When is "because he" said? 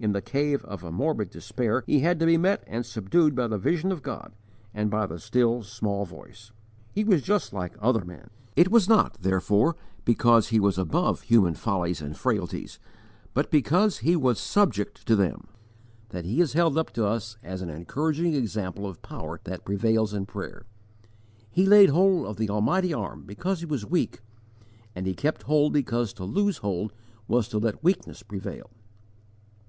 10.06-10.58, 13.50-14.16, 23.24-23.66